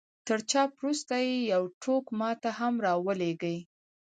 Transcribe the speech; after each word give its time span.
تر 0.27 0.39
چاپ 0.51 0.71
وروسته 0.79 1.15
يې 1.25 1.37
يو 1.53 1.63
ټوک 1.81 2.05
ما 2.19 2.31
ته 2.43 2.49
هم 2.59 2.73
را 2.85 2.93
ولېږئ. 3.05 3.57